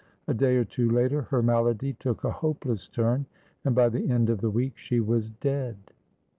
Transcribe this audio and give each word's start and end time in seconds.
A 0.27 0.33
day 0.33 0.55
or 0.57 0.65
two 0.65 0.89
later, 0.89 1.21
her 1.29 1.43
malady 1.43 1.93
took 1.93 2.23
a 2.23 2.31
hopeless 2.31 2.87
turn, 2.87 3.27
and 3.63 3.75
by 3.75 3.87
the 3.87 4.09
end 4.09 4.31
of 4.31 4.41
the 4.41 4.49
week 4.49 4.75
she 4.75 4.99
was 4.99 5.29
dead. 5.29 5.77